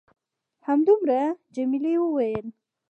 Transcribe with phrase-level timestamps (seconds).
[0.67, 1.21] همدومره؟
[1.55, 2.47] جميلې وويل:.